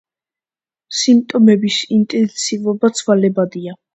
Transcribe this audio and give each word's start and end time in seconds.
სიმპტომების 1.01 1.77
ინტენსივობა 1.97 2.93
ცვალებადია. 3.01 3.79